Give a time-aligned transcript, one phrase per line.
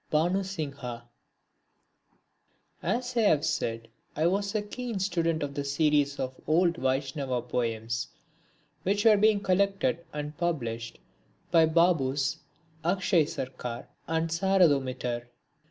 [0.09, 1.03] (21) Bhanu Singha
[2.81, 7.43] As I have said I was a keen student of the series of old Vaishnava
[7.43, 8.07] poems
[8.81, 10.97] which were being collected and published
[11.51, 12.39] by Babus
[12.83, 15.27] Akshay Sarkar and Saroda Mitter.